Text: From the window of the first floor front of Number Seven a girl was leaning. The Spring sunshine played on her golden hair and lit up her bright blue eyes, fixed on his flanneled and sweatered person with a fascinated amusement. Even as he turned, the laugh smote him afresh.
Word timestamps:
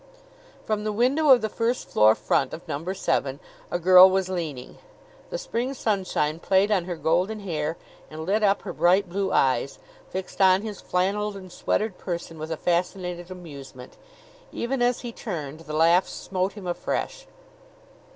From 0.65 0.83
the 0.83 0.91
window 0.91 1.29
of 1.29 1.41
the 1.41 1.47
first 1.47 1.87
floor 1.87 2.15
front 2.15 2.53
of 2.55 2.67
Number 2.67 2.95
Seven 2.95 3.39
a 3.69 3.77
girl 3.77 4.09
was 4.09 4.29
leaning. 4.29 4.79
The 5.29 5.37
Spring 5.37 5.75
sunshine 5.75 6.39
played 6.39 6.71
on 6.71 6.85
her 6.85 6.95
golden 6.95 7.41
hair 7.41 7.77
and 8.09 8.25
lit 8.25 8.41
up 8.41 8.63
her 8.63 8.73
bright 8.73 9.07
blue 9.07 9.31
eyes, 9.31 9.77
fixed 10.09 10.41
on 10.41 10.63
his 10.63 10.81
flanneled 10.81 11.37
and 11.37 11.51
sweatered 11.51 11.99
person 11.99 12.39
with 12.39 12.51
a 12.51 12.57
fascinated 12.57 13.29
amusement. 13.29 13.95
Even 14.51 14.81
as 14.81 15.01
he 15.01 15.11
turned, 15.11 15.59
the 15.59 15.73
laugh 15.73 16.07
smote 16.07 16.53
him 16.53 16.65
afresh. 16.65 17.27